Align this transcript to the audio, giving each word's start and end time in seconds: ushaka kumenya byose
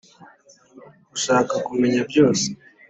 ushaka 1.15 1.53
kumenya 1.65 2.01
byose 2.09 2.47